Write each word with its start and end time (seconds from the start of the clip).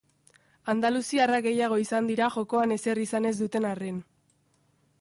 Andaluziarrak 0.71 1.43
gehiago 1.47 1.77
izan 1.83 2.09
dira, 2.11 2.29
jokoan 2.37 2.73
ezer 2.77 3.03
izan 3.05 3.31
ez 3.33 3.35
duten 3.43 3.69
arren. 3.75 4.01